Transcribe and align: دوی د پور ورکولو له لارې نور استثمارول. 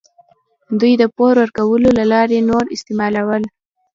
دوی 0.79 0.93
د 1.01 1.03
پور 1.15 1.33
ورکولو 1.41 1.89
له 1.99 2.03
لارې 2.11 2.39
نور 2.49 2.65
استثمارول. 2.75 3.43